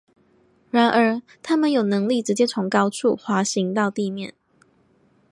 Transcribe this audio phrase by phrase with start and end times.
[0.71, 4.33] 然而它们有能力直接从高处滑行到地面。